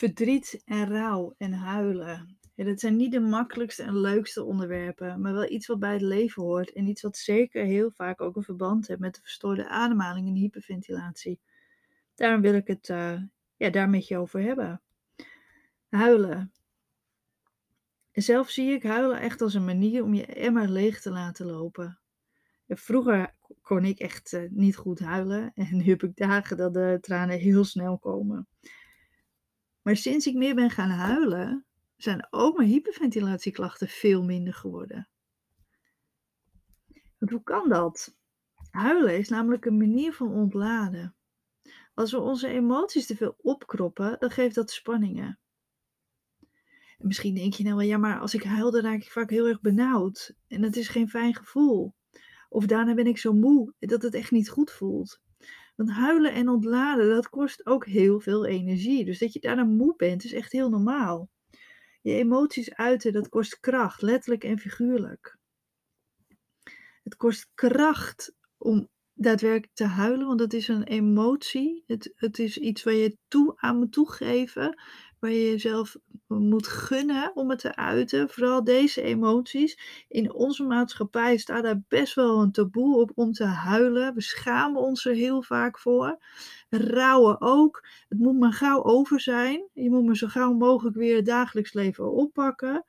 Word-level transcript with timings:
Verdriet 0.00 0.62
en 0.64 0.88
rouw 0.88 1.34
en 1.38 1.52
huilen. 1.52 2.38
Ja, 2.54 2.64
dat 2.64 2.80
zijn 2.80 2.96
niet 2.96 3.12
de 3.12 3.20
makkelijkste 3.20 3.82
en 3.82 3.96
leukste 3.96 4.44
onderwerpen, 4.44 5.20
maar 5.20 5.32
wel 5.32 5.50
iets 5.50 5.66
wat 5.66 5.78
bij 5.78 5.92
het 5.92 6.02
leven 6.02 6.42
hoort 6.42 6.72
en 6.72 6.86
iets 6.86 7.02
wat 7.02 7.16
zeker 7.16 7.64
heel 7.64 7.90
vaak 7.90 8.20
ook 8.20 8.36
een 8.36 8.42
verband 8.42 8.88
heeft 8.88 9.00
met 9.00 9.14
de 9.14 9.20
verstoorde 9.20 9.68
ademhaling 9.68 10.28
en 10.28 10.34
hyperventilatie. 10.34 11.40
Daarom 12.14 12.40
wil 12.40 12.54
ik 12.54 12.66
het 12.66 12.88
uh, 12.88 13.22
ja, 13.56 13.70
daar 13.70 13.88
met 13.88 14.08
je 14.08 14.18
over 14.18 14.40
hebben. 14.40 14.82
Huilen. 15.88 16.52
zelf 18.12 18.50
zie 18.50 18.72
ik 18.72 18.82
huilen 18.82 19.20
echt 19.20 19.40
als 19.40 19.54
een 19.54 19.64
manier 19.64 20.02
om 20.02 20.14
je 20.14 20.26
emmer 20.26 20.68
leeg 20.68 21.00
te 21.00 21.10
laten 21.10 21.46
lopen. 21.46 21.98
vroeger 22.68 23.34
kon 23.62 23.84
ik 23.84 23.98
echt 23.98 24.32
uh, 24.32 24.50
niet 24.50 24.76
goed 24.76 24.98
huilen 24.98 25.52
en 25.54 25.76
nu 25.76 25.82
heb 25.82 26.02
ik 26.02 26.16
dagen 26.16 26.56
dat 26.56 26.74
de 26.74 26.98
tranen 27.00 27.38
heel 27.38 27.64
snel 27.64 27.98
komen. 27.98 28.48
Maar 29.90 29.98
sinds 29.98 30.26
ik 30.26 30.34
meer 30.34 30.54
ben 30.54 30.70
gaan 30.70 30.90
huilen, 30.90 31.66
zijn 31.96 32.26
ook 32.30 32.56
mijn 32.56 32.68
hyperventilatieklachten 32.68 33.88
veel 33.88 34.24
minder 34.24 34.54
geworden. 34.54 35.08
Want 37.18 37.30
hoe 37.30 37.42
kan 37.42 37.68
dat? 37.68 38.16
Huilen 38.70 39.18
is 39.18 39.28
namelijk 39.28 39.64
een 39.64 39.76
manier 39.76 40.12
van 40.12 40.32
ontladen. 40.32 41.16
Als 41.94 42.10
we 42.10 42.20
onze 42.20 42.48
emoties 42.48 43.06
te 43.06 43.16
veel 43.16 43.34
opkroppen, 43.38 44.16
dan 44.18 44.30
geeft 44.30 44.54
dat 44.54 44.70
spanningen. 44.70 45.38
En 46.98 47.06
misschien 47.06 47.34
denk 47.34 47.54
je 47.54 47.64
nou 47.64 47.76
wel, 47.76 47.86
ja, 47.86 47.98
maar 47.98 48.20
als 48.20 48.34
ik 48.34 48.42
huil, 48.42 48.70
dan 48.70 48.82
raak 48.82 49.02
ik 49.02 49.10
vaak 49.10 49.30
heel 49.30 49.48
erg 49.48 49.60
benauwd. 49.60 50.34
En 50.46 50.60
dat 50.60 50.76
is 50.76 50.88
geen 50.88 51.08
fijn 51.08 51.34
gevoel. 51.34 51.94
Of 52.48 52.66
daarna 52.66 52.94
ben 52.94 53.06
ik 53.06 53.18
zo 53.18 53.32
moe 53.32 53.74
dat 53.78 54.02
het 54.02 54.14
echt 54.14 54.30
niet 54.30 54.50
goed 54.50 54.70
voelt. 54.70 55.20
Want 55.80 55.92
huilen 55.92 56.32
en 56.32 56.48
ontladen, 56.48 57.08
dat 57.08 57.28
kost 57.28 57.66
ook 57.66 57.86
heel 57.86 58.20
veel 58.20 58.46
energie. 58.46 59.04
Dus 59.04 59.18
dat 59.18 59.32
je 59.32 59.40
daarna 59.40 59.64
moe 59.64 59.94
bent, 59.96 60.24
is 60.24 60.32
echt 60.32 60.52
heel 60.52 60.68
normaal. 60.68 61.28
Je 62.02 62.14
emoties 62.14 62.74
uiten, 62.74 63.12
dat 63.12 63.28
kost 63.28 63.60
kracht, 63.60 64.02
letterlijk 64.02 64.44
en 64.44 64.58
figuurlijk. 64.58 65.36
Het 67.02 67.16
kost 67.16 67.50
kracht 67.54 68.34
om 68.58 68.88
daadwerkelijk 69.14 69.74
te 69.74 69.84
huilen, 69.84 70.26
want 70.26 70.38
dat 70.38 70.52
is 70.52 70.68
een 70.68 70.82
emotie. 70.82 71.84
Het, 71.86 72.12
het 72.14 72.38
is 72.38 72.58
iets 72.58 72.82
waar 72.82 72.94
je 72.94 73.16
toe 73.28 73.52
aan 73.56 73.78
moet 73.78 73.92
toegeven 73.92 74.82
waar 75.20 75.30
je 75.30 75.50
jezelf 75.50 75.96
moet 76.26 76.66
gunnen 76.66 77.30
om 77.34 77.50
het 77.50 77.58
te 77.58 77.76
uiten. 77.76 78.30
Vooral 78.30 78.64
deze 78.64 79.02
emoties. 79.02 79.78
In 80.08 80.32
onze 80.32 80.64
maatschappij 80.64 81.36
staat 81.36 81.62
daar 81.62 81.82
best 81.88 82.14
wel 82.14 82.42
een 82.42 82.52
taboe 82.52 83.00
op 83.00 83.12
om 83.14 83.32
te 83.32 83.44
huilen. 83.44 84.14
We 84.14 84.20
schamen 84.20 84.82
ons 84.82 85.06
er 85.06 85.14
heel 85.14 85.42
vaak 85.42 85.78
voor. 85.78 86.18
Rouwen 86.68 87.40
ook. 87.40 87.86
Het 88.08 88.18
moet 88.18 88.38
maar 88.38 88.52
gauw 88.52 88.82
over 88.84 89.20
zijn. 89.20 89.68
Je 89.72 89.90
moet 89.90 90.04
maar 90.04 90.16
zo 90.16 90.26
gauw 90.26 90.52
mogelijk 90.52 90.96
weer 90.96 91.16
het 91.16 91.26
dagelijks 91.26 91.72
leven 91.72 92.12
oppakken. 92.12 92.84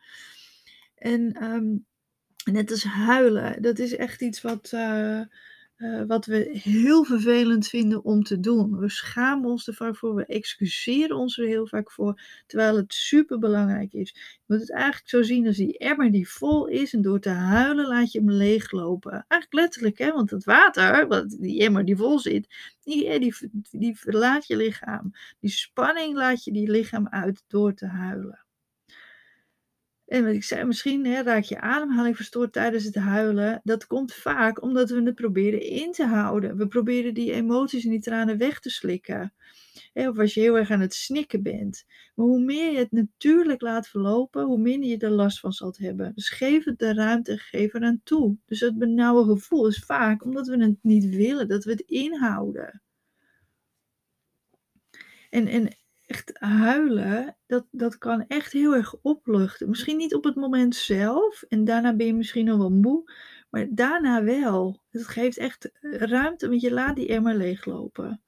En 0.95 1.43
um, 1.43 1.85
net 2.51 2.71
als 2.71 2.83
huilen, 2.83 3.61
dat 3.61 3.79
is 3.79 3.95
echt 3.95 4.21
iets 4.21 4.41
wat. 4.41 4.71
Uh, 4.73 5.21
uh, 5.81 6.03
wat 6.07 6.25
we 6.25 6.49
heel 6.51 7.03
vervelend 7.03 7.67
vinden 7.67 8.03
om 8.03 8.23
te 8.23 8.39
doen. 8.39 8.77
We 8.77 8.89
schamen 8.89 9.49
ons 9.49 9.67
er 9.67 9.73
vaak 9.73 9.95
voor, 9.95 10.15
we 10.15 10.25
excuseren 10.25 11.15
ons 11.17 11.37
er 11.37 11.45
heel 11.45 11.67
vaak 11.67 11.91
voor, 11.91 12.21
terwijl 12.45 12.75
het 12.75 12.93
super 12.93 13.39
belangrijk 13.39 13.93
is. 13.93 14.09
Je 14.09 14.43
moet 14.45 14.59
het 14.59 14.71
eigenlijk 14.71 15.09
zo 15.09 15.21
zien 15.21 15.47
als 15.47 15.57
die 15.57 15.77
emmer 15.77 16.11
die 16.11 16.29
vol 16.29 16.67
is 16.67 16.93
en 16.93 17.01
door 17.01 17.19
te 17.19 17.29
huilen 17.29 17.87
laat 17.87 18.11
je 18.11 18.19
hem 18.19 18.31
leeglopen. 18.31 19.11
Eigenlijk 19.11 19.53
letterlijk, 19.53 19.97
hè, 19.97 20.11
want 20.11 20.29
het 20.29 20.43
water, 20.43 21.27
die 21.39 21.61
emmer 21.61 21.85
die 21.85 21.97
vol 21.97 22.19
zit, 22.19 22.47
die, 22.83 23.19
die, 23.19 23.35
die 23.71 23.99
verlaat 23.99 24.47
je 24.47 24.55
lichaam. 24.55 25.11
Die 25.39 25.51
spanning 25.51 26.15
laat 26.15 26.43
je 26.43 26.51
die 26.51 26.71
lichaam 26.71 27.07
uit 27.07 27.43
door 27.47 27.73
te 27.73 27.85
huilen. 27.85 28.45
En 30.11 30.25
wat 30.25 30.33
ik 30.33 30.43
zei, 30.43 30.63
misschien 30.63 31.05
hè, 31.05 31.21
raak 31.21 31.43
je 31.43 31.59
ademhaling 31.59 32.15
verstoord 32.15 32.53
tijdens 32.53 32.83
het 32.83 32.95
huilen. 32.95 33.61
Dat 33.63 33.87
komt 33.87 34.13
vaak 34.13 34.61
omdat 34.61 34.89
we 34.89 35.01
het 35.01 35.15
proberen 35.15 35.61
in 35.61 35.91
te 35.91 36.05
houden. 36.05 36.57
We 36.57 36.67
proberen 36.67 37.13
die 37.13 37.31
emoties 37.31 37.83
en 37.83 37.89
die 37.89 38.01
tranen 38.01 38.37
weg 38.37 38.59
te 38.59 38.69
slikken. 38.69 39.33
Of 39.93 40.19
als 40.19 40.33
je 40.33 40.39
heel 40.39 40.57
erg 40.57 40.71
aan 40.71 40.79
het 40.79 40.93
snikken 40.93 41.43
bent. 41.43 41.85
Maar 42.15 42.25
hoe 42.25 42.43
meer 42.43 42.71
je 42.71 42.77
het 42.77 42.91
natuurlijk 42.91 43.61
laat 43.61 43.87
verlopen, 43.87 44.45
hoe 44.45 44.57
minder 44.57 44.89
je 44.89 44.97
er 44.97 45.09
last 45.09 45.39
van 45.39 45.53
zult 45.53 45.77
hebben. 45.77 46.11
Dus 46.15 46.29
geef 46.29 46.63
het 46.63 46.79
de 46.79 46.93
ruimte 46.93 47.37
geef 47.37 47.73
eraan 47.73 48.01
toe. 48.03 48.37
Dus 48.45 48.59
dat 48.59 48.77
benauwe 48.77 49.25
gevoel 49.25 49.67
is 49.67 49.83
vaak 49.85 50.23
omdat 50.23 50.47
we 50.47 50.63
het 50.63 50.77
niet 50.81 51.15
willen, 51.15 51.47
dat 51.47 51.63
we 51.63 51.71
het 51.71 51.81
inhouden. 51.81 52.81
En, 55.29 55.47
en 55.47 55.75
echt 56.11 56.31
huilen, 56.39 57.37
dat, 57.47 57.65
dat 57.71 57.97
kan 57.97 58.25
echt 58.27 58.51
heel 58.51 58.75
erg 58.75 58.95
opluchten. 59.01 59.69
Misschien 59.69 59.97
niet 59.97 60.15
op 60.15 60.23
het 60.23 60.35
moment 60.35 60.75
zelf 60.75 61.41
en 61.41 61.65
daarna 61.65 61.95
ben 61.95 62.05
je 62.05 62.13
misschien 62.13 62.45
nog 62.45 62.57
wel 62.57 62.71
moe, 62.71 63.11
maar 63.49 63.67
daarna 63.69 64.23
wel. 64.23 64.81
Het 64.89 65.07
geeft 65.07 65.37
echt 65.37 65.71
ruimte, 65.81 66.49
want 66.49 66.61
je 66.61 66.73
laat 66.73 66.95
die 66.95 67.07
emmer 67.07 67.35
leeglopen. 67.35 68.21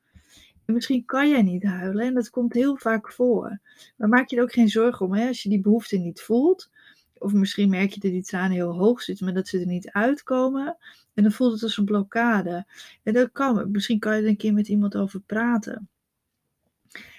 En 0.65 0.73
misschien 0.73 1.05
kan 1.05 1.29
jij 1.29 1.41
niet 1.41 1.63
huilen 1.63 2.05
en 2.05 2.13
dat 2.13 2.29
komt 2.29 2.53
heel 2.53 2.77
vaak 2.77 3.11
voor. 3.11 3.59
Maar 3.97 4.09
maak 4.09 4.29
je 4.29 4.35
er 4.35 4.43
ook 4.43 4.53
geen 4.53 4.69
zorgen 4.69 5.05
om 5.05 5.13
hè? 5.13 5.27
als 5.27 5.43
je 5.43 5.49
die 5.49 5.61
behoefte 5.61 5.97
niet 5.97 6.21
voelt. 6.21 6.69
Of 7.17 7.33
misschien 7.33 7.69
merk 7.69 7.91
je 7.91 7.99
dat 7.99 8.11
die 8.11 8.23
tranen 8.23 8.51
heel 8.51 8.73
hoog 8.73 9.01
zitten, 9.01 9.25
maar 9.25 9.33
dat 9.33 9.47
ze 9.47 9.59
er 9.59 9.65
niet 9.65 9.91
uitkomen. 9.91 10.77
En 11.13 11.23
dan 11.23 11.31
voelt 11.31 11.53
het 11.53 11.63
als 11.63 11.77
een 11.77 11.85
blokkade. 11.85 12.65
En 13.03 13.13
dat 13.13 13.31
kan. 13.31 13.71
Misschien 13.71 13.99
kan 13.99 14.15
je 14.15 14.21
er 14.21 14.27
een 14.27 14.37
keer 14.37 14.53
met 14.53 14.67
iemand 14.67 14.95
over 14.95 15.19
praten. 15.19 15.89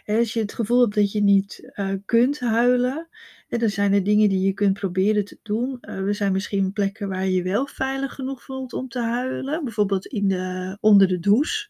Als 0.06 0.32
je 0.32 0.40
het 0.40 0.52
gevoel 0.52 0.80
hebt 0.80 0.94
dat 0.94 1.12
je 1.12 1.22
niet 1.22 1.72
uh, 1.74 1.92
kunt 2.04 2.40
huilen, 2.40 3.08
dan 3.48 3.68
zijn 3.68 3.92
er 3.92 4.02
dingen 4.02 4.28
die 4.28 4.40
je 4.40 4.52
kunt 4.52 4.78
proberen 4.78 5.24
te 5.24 5.38
doen. 5.42 5.78
Uh, 5.80 5.94
er 5.94 6.14
zijn 6.14 6.32
misschien 6.32 6.72
plekken 6.72 7.08
waar 7.08 7.24
je 7.24 7.32
je 7.32 7.42
wel 7.42 7.66
veilig 7.66 8.14
genoeg 8.14 8.42
voelt 8.42 8.72
om 8.72 8.88
te 8.88 9.00
huilen. 9.00 9.64
Bijvoorbeeld 9.64 10.06
in 10.06 10.28
de, 10.28 10.76
onder 10.80 11.08
de 11.08 11.18
douche. 11.18 11.68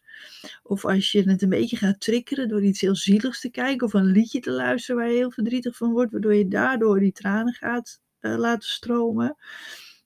Of 0.63 0.85
als 0.85 1.11
je 1.11 1.29
het 1.29 1.41
een 1.41 1.49
beetje 1.49 1.77
gaat 1.77 1.99
triggeren 1.99 2.47
door 2.47 2.63
iets 2.63 2.81
heel 2.81 2.95
zieligs 2.95 3.41
te 3.41 3.49
kijken. 3.49 3.87
Of 3.87 3.93
een 3.93 4.05
liedje 4.05 4.39
te 4.39 4.51
luisteren 4.51 5.01
waar 5.01 5.11
je 5.11 5.17
heel 5.17 5.31
verdrietig 5.31 5.77
van 5.77 5.91
wordt. 5.91 6.11
Waardoor 6.11 6.35
je 6.35 6.47
daardoor 6.47 6.99
die 6.99 7.11
tranen 7.11 7.53
gaat 7.53 8.01
uh, 8.21 8.37
laten 8.37 8.69
stromen. 8.69 9.35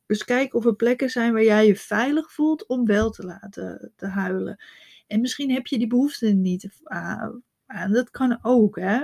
Dus 0.05 0.23
kijk 0.23 0.53
of 0.53 0.65
er 0.65 0.75
plekken 0.75 1.09
zijn 1.09 1.33
waar 1.33 1.43
jij 1.43 1.67
je 1.67 1.75
veilig 1.75 2.31
voelt 2.31 2.67
om 2.67 2.85
wel 2.85 3.09
te 3.09 3.25
laten 3.25 3.91
te 3.95 4.05
huilen. 4.05 4.63
En 5.07 5.21
misschien 5.21 5.51
heb 5.51 5.67
je 5.67 5.77
die 5.77 5.88
behoefte 5.88 6.27
niet. 6.27 6.69
En 7.69 7.91
dat 7.91 8.09
kan 8.09 8.40
ook, 8.41 8.80
hè. 8.80 9.03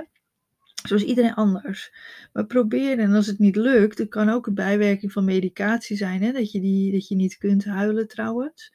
Zoals 0.86 1.02
iedereen 1.02 1.34
anders. 1.34 1.92
Maar 2.32 2.46
probeer, 2.46 2.98
en 2.98 3.12
als 3.12 3.26
het 3.26 3.38
niet 3.38 3.56
lukt, 3.56 3.98
het 3.98 4.08
kan 4.08 4.28
ook 4.28 4.46
een 4.46 4.54
bijwerking 4.54 5.12
van 5.12 5.24
medicatie 5.24 5.96
zijn, 5.96 6.22
hè, 6.22 6.32
dat, 6.32 6.52
je 6.52 6.60
die, 6.60 6.92
dat 6.92 7.08
je 7.08 7.14
niet 7.14 7.36
kunt 7.36 7.64
huilen 7.64 8.08
trouwens. 8.08 8.72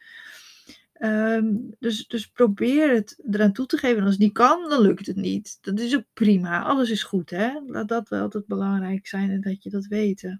Ehm, 0.93 1.55
dus, 1.79 2.07
dus 2.07 2.27
probeer 2.27 2.93
het 2.93 3.23
eraan 3.31 3.53
toe 3.53 3.65
te 3.65 3.77
geven. 3.77 3.97
En 3.97 4.03
als 4.03 4.11
het 4.11 4.21
niet 4.21 4.33
kan, 4.33 4.69
dan 4.69 4.81
lukt 4.81 5.05
het 5.05 5.15
niet. 5.15 5.57
Dat 5.61 5.79
is 5.79 5.95
ook 5.95 6.05
prima. 6.13 6.63
Alles 6.63 6.89
is 6.89 7.03
goed, 7.03 7.29
hè. 7.29 7.59
Laat 7.67 7.87
dat 7.87 8.09
wel 8.09 8.21
altijd 8.21 8.45
belangrijk 8.47 9.07
zijn 9.07 9.29
en 9.29 9.41
dat 9.41 9.63
je 9.63 9.69
dat 9.69 9.85
weet. 9.85 10.37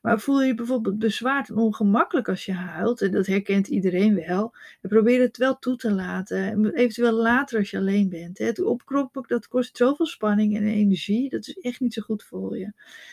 Maar 0.00 0.20
voel 0.20 0.40
je 0.40 0.46
je 0.46 0.54
bijvoorbeeld 0.54 0.98
bezwaard 0.98 1.48
en 1.48 1.56
ongemakkelijk 1.56 2.28
als 2.28 2.44
je 2.44 2.52
huilt, 2.52 3.02
en 3.02 3.10
dat 3.10 3.26
herkent 3.26 3.68
iedereen 3.68 4.14
wel, 4.14 4.54
en 4.80 4.88
probeer 4.88 5.20
het 5.20 5.36
wel 5.36 5.58
toe 5.58 5.76
te 5.76 5.92
laten. 5.92 6.70
Eventueel 6.74 7.12
later 7.12 7.58
als 7.58 7.70
je 7.70 7.76
alleen 7.76 8.08
bent. 8.08 8.38
Het 8.38 8.60
opkroppen, 8.60 9.24
dat 9.26 9.48
kost 9.48 9.76
zoveel 9.76 10.06
spanning 10.06 10.56
en 10.56 10.62
energie, 10.62 11.28
dat 11.28 11.46
is 11.46 11.58
echt 11.58 11.80
niet 11.80 11.94
zo 11.94 12.02
goed 12.02 12.22
voor 12.22 12.58
je. 12.58 12.72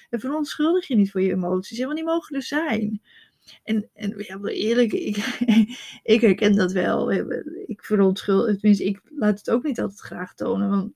En 0.09 0.20
verontschuldig 0.20 0.88
je 0.88 0.96
niet 0.96 1.12
voor 1.12 1.22
je 1.22 1.31
emoties, 1.31 1.80
want 1.80 1.96
die 1.96 2.06
mogen 2.06 2.36
er 2.36 2.44
zijn. 2.44 3.02
En, 3.64 3.90
en 3.94 4.14
ja, 4.18 4.40
eerlijk, 4.42 4.94
ik, 4.94 5.18
ik 6.04 6.22
herken 6.22 6.56
dat 6.56 6.72
wel. 6.72 7.12
Ik 7.66 7.84
verontschuldig, 7.84 8.60
tenminste, 8.60 8.86
ik 8.86 9.01
laat 9.16 9.38
het 9.38 9.50
ook 9.50 9.63
niet 9.63 9.80
altijd 9.80 10.00
graag 10.00 10.34
tonen. 10.34 10.69
Want 10.69 10.92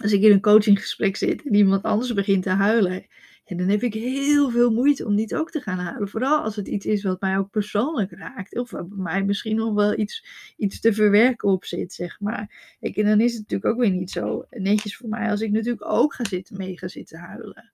als 0.00 0.12
ik 0.12 0.22
in 0.22 0.32
een 0.32 0.40
coachinggesprek 0.40 1.16
zit 1.16 1.42
en 1.44 1.54
iemand 1.54 1.82
anders 1.82 2.12
begint 2.12 2.42
te 2.42 2.50
huilen, 2.50 3.06
en 3.46 3.56
dan 3.56 3.68
heb 3.68 3.82
ik 3.82 3.94
heel 3.94 4.50
veel 4.50 4.70
moeite 4.70 5.06
om 5.06 5.14
niet 5.14 5.34
ook 5.34 5.50
te 5.50 5.60
gaan 5.60 5.78
halen. 5.78 6.08
Vooral 6.08 6.42
als 6.42 6.56
het 6.56 6.68
iets 6.68 6.86
is 6.86 7.02
wat 7.02 7.20
mij 7.20 7.38
ook 7.38 7.50
persoonlijk 7.50 8.10
raakt. 8.10 8.58
Of 8.58 8.70
waar 8.70 8.86
bij 8.88 8.98
mij 8.98 9.24
misschien 9.24 9.56
nog 9.56 9.74
wel 9.74 9.98
iets, 9.98 10.26
iets 10.56 10.80
te 10.80 10.92
verwerken 10.92 11.48
op 11.48 11.64
zit, 11.64 11.92
zeg 11.92 12.20
maar. 12.20 12.76
en 12.80 13.04
dan 13.04 13.20
is 13.20 13.32
het 13.32 13.40
natuurlijk 13.40 13.72
ook 13.74 13.80
weer 13.80 13.90
niet 13.90 14.10
zo 14.10 14.44
netjes 14.50 14.96
voor 14.96 15.08
mij 15.08 15.30
als 15.30 15.40
ik 15.40 15.52
natuurlijk 15.52 15.90
ook 15.90 16.14
ga 16.14 16.24
zitten, 16.24 16.56
mee 16.56 16.78
ga 16.78 16.88
zitten 16.88 17.18
huilen. 17.18 17.72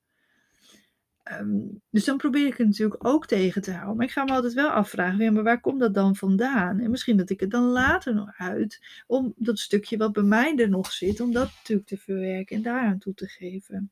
Ehm, 1.23 1.61
dus 1.91 2.05
dan 2.05 2.17
probeer 2.17 2.47
ik 2.47 2.57
het 2.57 2.67
natuurlijk 2.67 3.07
ook 3.07 3.27
tegen 3.27 3.63
te 3.63 3.73
houden. 3.73 3.97
Maar 3.97 4.07
ik 4.07 4.13
ga 4.13 4.25
me 4.25 4.33
altijd 4.33 4.53
wel 4.53 4.71
afvragen, 4.71 5.25
ja, 5.25 5.31
maar 5.31 5.43
waar 5.43 5.61
komt 5.61 5.81
dat 5.81 5.95
dan 5.95 6.17
vandaan? 6.17 6.81
En 6.81 6.91
misschien 6.91 7.17
dat 7.17 7.31
ik 7.31 7.41
het 7.41 7.51
dan 7.51 7.65
later 7.65 8.15
nog 8.15 8.33
uit, 8.37 9.03
om 9.07 9.33
dat 9.37 9.59
stukje 9.59 9.97
wat 9.97 10.13
bij 10.13 10.23
mij 10.23 10.57
er 10.57 10.69
nog 10.69 10.93
zit, 10.93 11.21
om 11.21 11.33
dat 11.33 11.51
natuurlijk 11.57 11.89
te 11.89 11.99
verwerken 11.99 12.57
en 12.57 12.63
daaraan 12.63 12.99
toe 12.99 13.15
te 13.15 13.27
geven. 13.27 13.91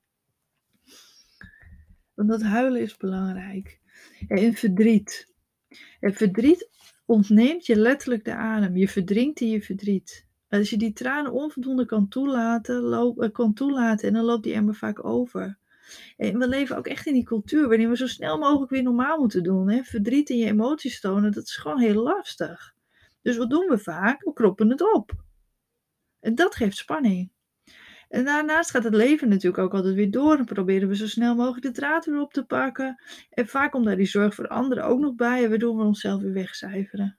Want 2.21 2.33
dat 2.33 2.43
huilen 2.43 2.81
is 2.81 2.97
belangrijk. 2.97 3.81
En 4.29 4.55
verdriet. 4.55 5.35
Verdriet 6.01 6.69
ontneemt 7.07 7.67
je 7.67 7.77
letterlijk 7.77 8.25
de 8.25 8.35
adem. 8.35 8.77
Je 8.77 8.89
verdrinkt 8.89 9.41
in 9.41 9.49
je 9.49 9.63
verdriet. 9.63 10.27
Als 10.49 10.71
je 10.71 10.77
die 10.77 10.93
tranen 10.93 11.33
onvoldoende 11.33 11.87
kan 11.87 12.09
toelaten, 12.09 12.93
eh, 12.93 13.31
kan 13.33 13.55
toelaten 13.55 14.09
en 14.09 14.15
dan 14.15 14.25
loopt 14.25 14.43
die 14.43 14.55
emmer 14.55 14.75
vaak 14.75 15.05
over. 15.05 15.59
En 16.17 16.39
we 16.39 16.49
leven 16.49 16.77
ook 16.77 16.87
echt 16.87 17.07
in 17.07 17.13
die 17.13 17.25
cultuur 17.25 17.69
waarin 17.69 17.89
we 17.89 17.97
zo 17.97 18.07
snel 18.07 18.39
mogelijk 18.39 18.71
weer 18.71 18.83
normaal 18.83 19.19
moeten 19.19 19.43
doen. 19.43 19.71
Hè? 19.71 19.83
Verdriet 19.83 20.31
en 20.31 20.37
je 20.37 20.47
emoties 20.47 21.01
tonen, 21.01 21.33
dat 21.33 21.45
is 21.45 21.57
gewoon 21.57 21.81
heel 21.81 22.03
lastig. 22.03 22.75
Dus 23.23 23.37
wat 23.37 23.51
doen 23.51 23.67
we 23.69 23.79
vaak? 23.79 24.25
We 24.25 24.33
kroppen 24.33 24.71
het 24.71 24.95
op. 24.95 25.13
En 26.21 26.35
dat 26.35 26.55
geeft 26.55 26.77
spanning. 26.77 27.31
En 28.11 28.25
daarnaast 28.25 28.71
gaat 28.71 28.85
het 28.85 28.95
leven 28.95 29.29
natuurlijk 29.29 29.63
ook 29.63 29.75
altijd 29.75 29.95
weer 29.95 30.11
door. 30.11 30.39
En 30.39 30.45
proberen 30.45 30.89
we 30.89 30.97
zo 30.97 31.07
snel 31.07 31.35
mogelijk 31.35 31.63
de 31.63 31.71
draad 31.71 32.05
weer 32.05 32.21
op 32.21 32.33
te 32.33 32.45
pakken. 32.45 33.03
En 33.31 33.49
vaak 33.49 33.71
komt 33.71 33.85
daar 33.85 33.97
die 33.97 34.07
zorg 34.07 34.35
voor 34.35 34.49
anderen 34.49 34.85
ook 34.85 35.01
nog 35.01 35.15
bij, 35.15 35.49
waardoor 35.49 35.77
we 35.77 35.83
onszelf 35.83 36.21
weer 36.21 36.33
wegcijferen. 36.33 37.19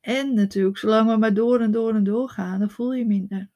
En 0.00 0.34
natuurlijk, 0.34 0.78
zolang 0.78 1.10
we 1.10 1.16
maar 1.16 1.34
door 1.34 1.60
en 1.60 1.70
door 1.70 1.94
en 1.94 2.04
door 2.04 2.28
gaan, 2.28 2.58
dan 2.58 2.70
voel 2.70 2.94
je 2.94 3.06
minder. 3.06 3.48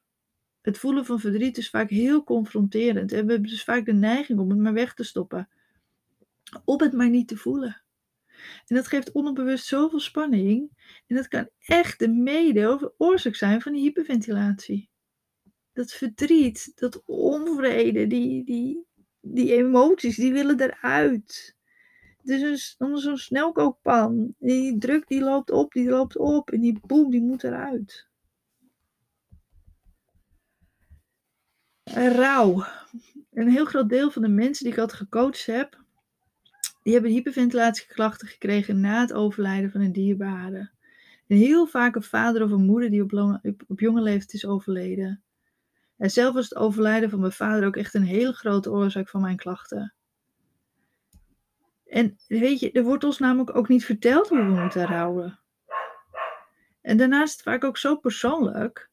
Het 0.61 0.77
voelen 0.77 1.05
van 1.05 1.19
verdriet 1.19 1.57
is 1.57 1.69
vaak 1.69 1.89
heel 1.89 2.23
confronterend 2.23 3.11
en 3.11 3.25
we 3.25 3.31
hebben 3.31 3.49
dus 3.49 3.63
vaak 3.63 3.85
de 3.85 3.93
neiging 3.93 4.39
om 4.39 4.49
het 4.49 4.59
maar 4.59 4.73
weg 4.73 4.93
te 4.93 5.03
stoppen. 5.03 5.49
Om 6.65 6.81
het 6.81 6.93
maar 6.93 7.09
niet 7.09 7.27
te 7.27 7.37
voelen. 7.37 7.81
En 8.67 8.75
dat 8.75 8.87
geeft 8.87 9.11
onderbewust 9.11 9.65
zoveel 9.65 9.99
spanning 9.99 10.71
en 11.07 11.15
dat 11.15 11.27
kan 11.27 11.49
echt 11.59 11.99
de 11.99 12.07
mede 12.07 12.93
oorzaak 12.97 13.35
zijn 13.35 13.61
van 13.61 13.73
die 13.73 13.81
hyperventilatie. 13.81 14.89
Dat 15.79 15.91
verdriet, 15.91 16.71
dat 16.75 17.03
onvrede, 17.05 18.07
die, 18.07 18.43
die, 18.43 18.85
die 19.21 19.53
emoties, 19.53 20.15
die 20.15 20.33
willen 20.33 20.59
eruit. 20.59 21.55
Het 22.21 22.29
is 22.29 22.75
zo'n 22.77 23.17
snelkookpan. 23.17 24.35
Die 24.39 24.77
druk 24.77 25.07
die 25.07 25.21
loopt 25.21 25.51
op, 25.51 25.71
die 25.71 25.89
loopt 25.89 26.17
op. 26.17 26.51
En 26.51 26.59
die 26.59 26.79
boem 26.87 27.11
die 27.11 27.21
moet 27.21 27.43
eruit. 27.43 28.07
Rouw. 31.83 32.65
Een 33.33 33.49
heel 33.49 33.65
groot 33.65 33.89
deel 33.89 34.11
van 34.11 34.21
de 34.21 34.27
mensen 34.27 34.63
die 34.63 34.73
ik 34.73 34.79
altijd 34.79 34.99
gecoacht 34.99 35.45
heb, 35.45 35.83
die 36.83 36.93
hebben 36.93 37.11
hyperventilatieklachten 37.11 38.27
gekregen 38.27 38.79
na 38.79 39.01
het 39.01 39.13
overlijden 39.13 39.71
van 39.71 39.81
een 39.81 39.93
dierbare. 39.93 40.71
En 41.27 41.37
heel 41.37 41.65
vaak 41.65 41.95
een 41.95 42.03
vader 42.03 42.43
of 42.43 42.51
een 42.51 42.65
moeder 42.65 42.89
die 42.89 43.03
op, 43.03 43.39
op 43.67 43.79
jonge 43.79 44.01
leeftijd 44.01 44.33
is 44.33 44.45
overleden. 44.45 45.23
En 45.99 46.09
zelf 46.09 46.33
was 46.33 46.49
het 46.49 46.57
overlijden 46.57 47.09
van 47.09 47.19
mijn 47.19 47.31
vader 47.31 47.65
ook 47.65 47.75
echt 47.75 47.93
een 47.93 48.03
hele 48.03 48.33
grote 48.33 48.71
oorzaak 48.71 49.09
van 49.09 49.21
mijn 49.21 49.37
klachten. 49.37 49.93
En 51.85 52.17
weet 52.27 52.59
je, 52.59 52.71
er 52.71 52.83
wordt 52.83 53.03
ons 53.03 53.19
namelijk 53.19 53.55
ook 53.55 53.67
niet 53.67 53.85
verteld 53.85 54.29
hoe 54.29 54.37
we 54.37 54.61
moeten 54.61 54.85
rouwen. 54.85 55.39
En 56.81 56.97
daarnaast 56.97 57.41
vaak 57.41 57.63
ook 57.63 57.77
zo 57.77 57.95
persoonlijk. 57.95 58.89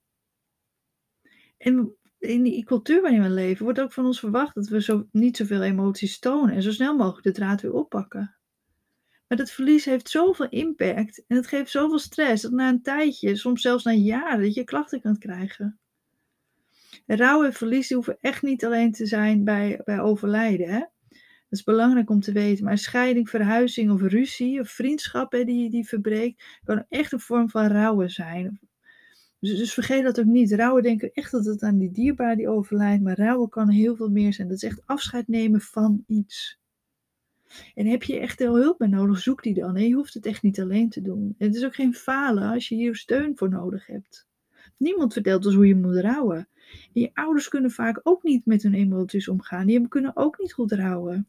En 1.59 1.97
in 2.19 2.43
die 2.43 2.65
cultuur 2.65 3.03
waarin 3.03 3.23
we 3.23 3.29
leven 3.29 3.65
wordt 3.65 3.81
ook 3.81 3.93
van 3.93 4.07
ons 4.07 4.21
verwacht 4.21 4.55
dat 4.55 4.69
we 4.69 4.83
zo, 4.83 5.07
niet 5.13 5.37
zoveel 5.37 5.63
emoties 5.63 6.19
tonen 6.19 6.55
en 6.55 6.63
zo 6.63 6.71
snel 6.71 6.97
mogelijk 6.97 7.25
de 7.25 7.33
draad 7.33 7.61
weer 7.61 7.73
oppakken. 7.73 8.37
Maar 9.29 9.39
dat 9.39 9.51
verlies 9.51 9.85
heeft 9.85 10.09
zoveel 10.09 10.49
impact 10.49 11.25
en 11.27 11.37
het 11.37 11.47
geeft 11.47 11.71
zoveel 11.71 11.99
stress 11.99 12.43
dat 12.43 12.53
na 12.53 12.69
een 12.69 12.83
tijdje, 12.83 13.37
soms 13.37 13.63
zelfs 13.63 13.85
na 13.85 13.93
jaren, 13.93 14.43
dat 14.43 14.55
je 14.55 14.65
klachten 14.65 15.01
kunt 15.01 15.19
krijgen. 15.19 15.79
Rouw 17.07 17.45
en 17.45 17.53
verlies 17.53 17.91
hoeven 17.91 18.17
echt 18.21 18.43
niet 18.43 18.65
alleen 18.65 18.93
te 18.93 19.07
zijn 19.07 19.45
bij, 19.45 19.81
bij 19.85 20.01
overlijden. 20.01 20.69
Hè? 20.69 20.79
Dat 21.49 21.59
is 21.59 21.63
belangrijk 21.63 22.11
om 22.11 22.21
te 22.21 22.33
weten. 22.33 22.65
Maar 22.65 22.79
scheiding, 22.79 23.29
verhuizing 23.29 23.91
of 23.91 24.01
ruzie 24.01 24.61
of 24.61 24.69
vriendschap 24.69 25.33
hè, 25.33 25.45
die, 25.45 25.71
die 25.71 25.87
verbreekt, 25.87 26.45
kan 26.65 26.85
echt 26.89 27.13
een 27.13 27.21
vorm 27.21 27.51
van 27.51 27.67
rouwen 27.67 28.11
zijn. 28.11 28.61
Dus, 29.41 29.59
dus 29.59 29.75
vergeet 29.75 30.05
dat 30.05 30.21
ook 30.21 30.27
niet. 30.27 30.53
Rouwen 30.53 30.83
denken 30.83 31.13
echt 31.13 31.31
dat 31.31 31.45
het 31.45 31.63
aan 31.63 31.79
die 31.79 31.91
dierbaar 31.91 32.37
die 32.37 32.49
overlijdt. 32.49 33.03
Maar 33.03 33.19
rouwen 33.19 33.49
kan 33.49 33.69
heel 33.69 33.97
veel 33.97 34.11
meer 34.11 34.33
zijn. 34.33 34.49
Dat 34.49 34.57
is 34.57 34.63
echt 34.63 34.83
afscheid 34.87 35.29
nemen 35.29 35.61
van 35.61 36.05
iets. 36.07 36.59
En 37.75 37.87
heb 37.87 38.03
je 38.03 38.19
echt 38.19 38.39
heel 38.39 38.57
hulp 38.57 38.79
bij 38.79 38.89
nodig, 38.89 39.19
zoek 39.19 39.43
die 39.43 39.55
dan. 39.55 39.75
je 39.75 39.95
hoeft 39.95 40.15
het 40.15 40.27
echt 40.27 40.43
niet 40.43 40.61
alleen 40.61 40.89
te 40.89 41.03
doen. 41.03 41.35
En 41.39 41.47
het 41.47 41.57
is 41.57 41.65
ook 41.65 41.75
geen 41.75 41.95
falen 41.95 42.53
als 42.53 42.69
je 42.69 42.75
hier 42.75 42.97
steun 42.97 43.37
voor 43.37 43.49
nodig 43.49 43.87
hebt. 43.87 44.26
Niemand 44.77 45.13
vertelt 45.13 45.47
ons 45.47 45.55
hoe 45.55 45.67
je 45.67 45.75
moet 45.75 45.97
rouwen. 45.97 46.49
En 46.95 47.01
je 47.01 47.11
ouders 47.15 47.49
kunnen 47.49 47.71
vaak 47.71 48.01
ook 48.03 48.23
niet 48.23 48.47
met 48.47 48.63
hun 48.63 48.75
emoties 48.75 49.29
omgaan. 49.29 49.67
Die 49.67 49.89
kunnen 49.89 50.17
ook 50.17 50.39
niet 50.39 50.53
goed 50.53 50.73
rouwen. 50.73 51.29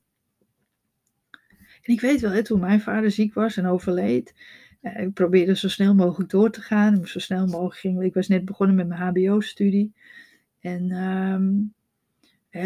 En 1.81 1.93
ik 1.93 2.01
weet 2.01 2.21
wel, 2.21 2.31
hè, 2.31 2.43
toen 2.43 2.59
mijn 2.59 2.81
vader 2.81 3.11
ziek 3.11 3.33
was 3.33 3.57
en 3.57 3.65
overleed, 3.65 4.35
uh, 4.81 5.01
ik 5.01 5.13
probeerde 5.13 5.55
zo 5.55 5.67
snel 5.67 5.95
mogelijk 5.95 6.29
door 6.29 6.51
te 6.51 6.61
gaan. 6.61 7.07
Zo 7.07 7.19
snel 7.19 7.47
mogelijk 7.47 7.75
ging, 7.75 8.01
ik 8.01 8.13
was 8.13 8.27
net 8.27 8.45
begonnen 8.45 8.75
met 8.75 8.87
mijn 8.87 9.01
HBO-studie. 9.01 9.93
En 10.59 10.91
um, 10.91 11.73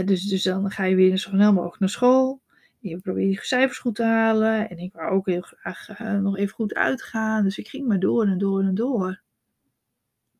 dus, 0.05 0.23
dus 0.23 0.43
dan 0.43 0.71
ga 0.71 0.83
je 0.83 0.95
weer 0.95 1.17
zo 1.17 1.29
snel 1.29 1.53
mogelijk 1.53 1.79
naar 1.79 1.89
school. 1.89 2.41
Je 2.79 2.97
probeert 2.97 3.33
je 3.33 3.45
cijfers 3.45 3.79
goed 3.79 3.95
te 3.95 4.03
halen. 4.03 4.69
En 4.69 4.77
ik 4.77 4.93
wou 4.93 5.11
ook 5.11 5.25
heel 5.25 5.41
graag 5.41 5.99
uh, 6.01 6.19
nog 6.19 6.37
even 6.37 6.53
goed 6.53 6.73
uitgaan. 6.73 7.43
Dus 7.43 7.57
ik 7.57 7.67
ging 7.67 7.87
maar 7.87 7.99
door 7.99 8.25
en 8.25 8.37
door 8.37 8.61
en 8.61 8.75
door. 8.75 9.21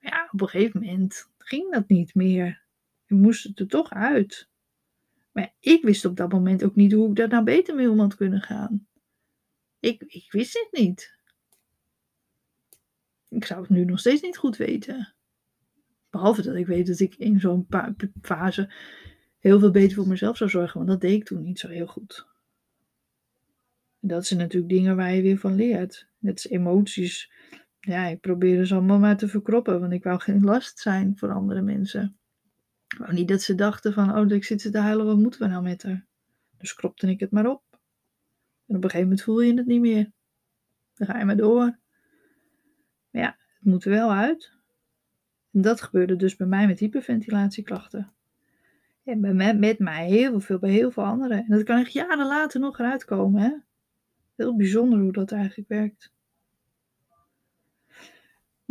Ja, 0.02 0.30
op 0.32 0.42
een 0.42 0.48
gegeven 0.48 0.82
moment 0.82 1.30
ging 1.38 1.72
dat 1.72 1.88
niet 1.88 2.16
meer. 2.16 2.62
Ik 3.06 3.18
moest 3.18 3.44
het 3.44 3.60
er 3.60 3.68
toch 3.68 3.92
uit. 3.92 4.50
Maar 5.32 5.54
ik 5.60 5.84
wist 5.84 6.06
op 6.06 6.18
dat 6.18 6.32
moment 6.32 6.64
ook 6.64 6.76
niet 6.76 6.92
hoe 6.92 7.10
ik 7.10 7.16
daar 7.16 7.28
nou 7.28 7.44
beter 7.44 7.76
mee 7.76 7.90
om 7.90 8.00
had 8.00 8.16
kunnen 8.16 8.42
gaan. 8.42 8.88
Ik, 9.80 10.02
ik 10.02 10.32
wist 10.32 10.54
het 10.54 10.82
niet. 10.82 11.16
Ik 13.30 13.46
zou 13.46 13.62
het 13.62 13.70
nu 13.70 13.86
nog 13.86 14.00
steeds 14.00 14.22
niet 14.22 14.38
goed 14.38 14.58
weten. 14.58 15.14
Behalve 16.10 16.42
dat 16.42 16.56
ik 16.56 16.68
weet 16.68 16.88
dat 16.88 17.00
ik 17.00 17.16
in 17.16 17.40
zo'n 17.40 17.68
fase 18.22 18.74
heel 19.40 19.60
veel 19.60 19.72
beter 19.72 19.96
voor 19.96 20.08
mezelf 20.08 20.38
zou 20.38 20.50
zorgen, 20.50 20.78
want 20.78 20.90
dat 20.90 21.02
deed 21.02 21.14
ik 21.14 21.26
toen 21.26 21.42
niet 21.42 21.60
zo 21.60 21.68
heel 21.68 21.88
goed. 21.88 22.28
En 24.00 24.08
dat 24.08 24.26
zijn 24.26 24.40
natuurlijk 24.40 24.72
dingen 24.72 24.96
waar 24.96 25.14
je 25.14 25.22
weer 25.22 25.38
van 25.38 25.56
leert. 25.56 26.08
Net 26.18 26.34
als 26.34 26.48
emoties. 26.48 27.32
Ja, 27.82 28.06
ik 28.06 28.20
probeerde 28.20 28.66
ze 28.66 28.74
allemaal 28.74 29.00
maar 29.00 29.18
te 29.18 29.28
verkroppen, 29.28 29.80
want 29.80 29.94
ik 29.94 30.04
wou 30.04 30.20
geen 30.20 30.44
last 30.52 30.80
zijn 30.80 31.18
voor 31.18 31.32
andere 31.34 31.62
mensen. 31.62 32.18
Wou 32.98 33.14
niet 33.14 33.28
dat 33.28 33.42
ze 33.42 33.56
dachten 33.56 33.94
van, 33.94 34.18
oh, 34.18 34.30
ik 34.30 34.44
zit 34.44 34.62
ze 34.62 34.70
te 34.70 34.78
huilen, 34.78 35.06
wat 35.06 35.18
moeten 35.18 35.42
we 35.42 35.48
nou 35.48 35.64
met 35.64 35.84
haar? 35.84 36.06
Dus 36.58 36.74
kropte 36.74 37.10
ik 37.10 37.20
het 37.20 37.32
maar 37.32 37.48
op. 37.48 37.64
En 38.68 38.76
op 38.76 38.84
een 38.84 38.90
gegeven 38.90 39.02
moment 39.02 39.22
voel 39.22 39.42
je 39.42 39.54
het 39.54 39.66
niet 39.66 39.82
meer. 39.82 40.12
Dan 40.94 41.08
ga 41.08 41.18
je 41.18 41.26
maar 41.26 41.38
door. 41.38 41.80
Maar 43.10 43.22
ja, 43.22 43.38
het 43.58 43.66
moet 43.66 43.86
er 43.86 43.92
wel 43.92 44.12
uit. 44.12 44.52
En 45.52 45.62
dat 45.62 45.82
gebeurde 45.82 46.16
dus 46.16 46.36
bij 46.36 46.48
mij 46.48 46.68
met 46.68 46.80
hyperventilatieklachten. 46.80 48.12
En 49.04 49.22
bij 49.22 49.54
met 49.54 49.80
mij 49.80 50.08
heel 50.08 50.40
veel, 50.40 50.60
bij 50.60 50.72
heel 50.72 50.92
veel 50.92 51.04
anderen. 51.04 51.38
En 51.38 51.50
dat 51.50 51.64
kan 51.64 51.80
echt 51.80 51.94
jaren 51.94 52.28
later 52.28 52.60
nog 52.60 52.80
eruit 52.80 53.06
komen. 53.06 53.42
Hè? 53.42 53.52
Heel 54.36 54.56
bijzonder 54.56 55.00
hoe 55.00 55.12
dat 55.12 55.32
eigenlijk 55.32 55.70
werkt. 55.70 56.14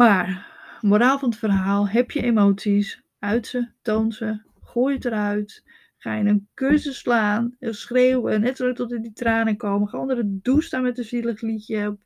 Maar, 0.00 0.46
moraal 0.80 1.18
van 1.18 1.28
het 1.28 1.38
verhaal, 1.38 1.88
heb 1.88 2.10
je 2.10 2.22
emoties, 2.22 3.02
uit 3.18 3.46
ze, 3.46 3.68
toon 3.82 4.12
ze, 4.12 4.42
gooi 4.62 4.94
het 4.94 5.04
eruit. 5.04 5.64
Ga 5.96 6.14
je 6.14 6.24
een 6.24 6.48
kussen 6.54 6.94
slaan, 6.94 7.56
schreeuwen, 7.60 8.40
net 8.40 8.56
zodat 8.56 8.76
tot 8.76 8.88
die 8.88 9.12
tranen 9.12 9.56
komen. 9.56 9.88
Ga 9.88 9.98
onder 9.98 10.16
de 10.16 10.40
douche 10.42 10.66
staan 10.66 10.82
met 10.82 10.98
een 10.98 11.04
zielig 11.04 11.40
liedje 11.40 11.98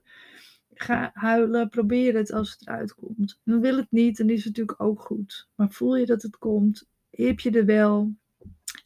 Ga 0.75 1.11
huilen, 1.13 1.69
probeer 1.69 2.15
het 2.17 2.33
als 2.33 2.51
het 2.51 2.61
eruit 2.69 2.95
komt. 2.95 3.41
Dan 3.45 3.61
wil 3.61 3.77
het 3.77 3.91
niet, 3.91 4.17
dan 4.17 4.29
is 4.29 4.45
het 4.45 4.47
natuurlijk 4.47 4.81
ook 4.81 5.01
goed. 5.01 5.49
Maar 5.55 5.71
voel 5.71 5.97
je 5.97 6.07
dat 6.07 6.23
het 6.23 6.39
komt, 6.39 6.89
heb 7.11 7.41
je 7.41 7.51
er 7.51 7.65
wel, 7.65 8.15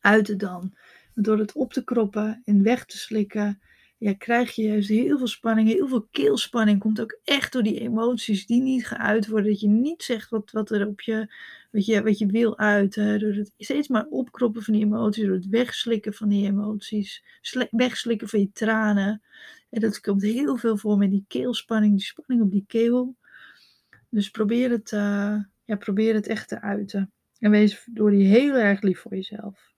uit 0.00 0.28
het 0.28 0.40
dan. 0.40 0.76
Door 1.14 1.38
het 1.38 1.52
op 1.52 1.72
te 1.72 1.84
kroppen 1.84 2.42
en 2.44 2.62
weg 2.62 2.84
te 2.84 2.98
slikken, 2.98 3.60
ja, 3.99 4.14
krijg 4.14 4.55
je 4.55 4.62
juist 4.62 4.88
heel 4.88 5.19
veel 5.19 5.26
spanning, 5.26 5.69
heel 5.69 5.88
veel 5.88 6.09
keelspanning. 6.11 6.78
Komt 6.78 7.00
ook 7.00 7.19
echt 7.25 7.52
door 7.52 7.62
die 7.62 7.81
emoties 7.81 8.47
die 8.47 8.62
niet 8.62 8.87
geuit 8.87 9.28
worden. 9.28 9.50
Dat 9.50 9.61
je 9.61 9.69
niet 9.69 10.02
zegt 10.02 10.31
wat, 10.31 10.50
wat 10.50 10.71
er 10.71 10.87
op 10.87 11.00
je, 11.00 11.35
wat 11.71 11.87
je, 11.87 12.02
wat 12.02 12.19
je 12.19 12.26
wil 12.26 12.59
uiten. 12.59 13.19
Door 13.19 13.33
het 13.33 13.52
steeds 13.57 13.88
maar 13.88 14.07
opkroppen 14.07 14.62
van 14.62 14.75
die 14.75 14.85
emoties, 14.85 15.25
door 15.25 15.35
het 15.35 15.49
wegslikken 15.49 16.14
van 16.14 16.28
die 16.28 16.47
emoties, 16.47 17.25
wegslikken 17.71 18.28
van 18.28 18.40
je 18.40 18.50
tranen. 18.52 19.23
En 19.71 19.81
dat 19.81 20.00
komt 20.00 20.23
heel 20.23 20.57
veel 20.57 20.76
voor 20.76 20.99
met 20.99 21.11
die 21.11 21.25
keelspanning, 21.28 21.97
die 21.97 22.05
spanning 22.05 22.43
op 22.43 22.52
die 22.52 22.64
keel. 22.67 23.17
Dus 24.09 24.31
probeer 24.31 24.71
het, 24.71 24.93
uh, 24.93 25.37
ja, 25.64 25.76
probeer 25.78 26.14
het 26.14 26.26
echt 26.26 26.49
te 26.49 26.61
uiten. 26.61 27.12
En 27.38 27.50
wees 27.50 27.88
door 27.90 28.11
die 28.11 28.26
heel 28.26 28.55
erg 28.55 28.81
lief 28.81 29.00
voor 29.00 29.14
jezelf. 29.14 29.73